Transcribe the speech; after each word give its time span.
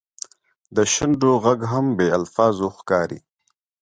د 0.75 0.77
شونډو 0.93 1.31
ږغ 1.43 1.59
هم 1.73 1.85
بې 1.97 2.07
الفاظو 2.19 2.67
ښکاري. 2.77 3.19